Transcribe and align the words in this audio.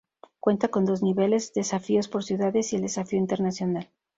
Cuenta 0.39 0.69
con 0.69 0.83
dos 0.85 1.03
niveles: 1.03 1.53
desafíos 1.53 2.07
por 2.07 2.23
ciudades 2.23 2.73
y 2.73 2.75
el 2.77 2.81
desafío 2.81 3.19
internacional. 3.19 3.91